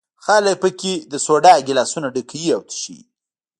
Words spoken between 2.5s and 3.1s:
او تشوي.